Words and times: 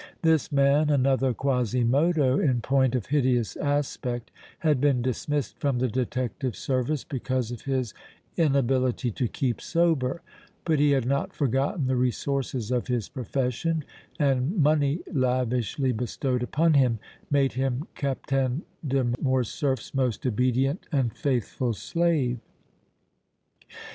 This 0.23 0.51
man, 0.51 0.89
another 0.89 1.31
Quasimodo 1.31 2.39
in 2.39 2.61
point 2.61 2.95
of 2.95 3.05
hideous 3.05 3.55
aspect, 3.57 4.31
had 4.57 4.81
been 4.81 5.03
dismissed 5.03 5.59
from 5.59 5.77
the 5.77 5.87
detective 5.89 6.55
service 6.55 7.03
because 7.03 7.51
of 7.51 7.65
his 7.65 7.93
inability 8.35 9.11
to 9.11 9.27
keep 9.27 9.61
sober, 9.61 10.23
but 10.65 10.79
he 10.79 10.89
had 10.89 11.05
not 11.05 11.33
forgotten 11.35 11.85
the 11.85 11.95
resources 11.95 12.71
of 12.71 12.87
his 12.87 13.09
profession, 13.09 13.83
and 14.17 14.57
money 14.57 15.01
lavishly 15.13 15.91
bestowed 15.91 16.41
upon 16.41 16.73
him 16.73 16.97
made 17.29 17.53
him 17.53 17.85
Captain 17.93 18.63
de 18.83 19.03
Morcerf's 19.21 19.93
most 19.93 20.25
obedient 20.25 20.87
and 20.91 21.13
faithful 21.15 21.73
slave. 21.73 22.39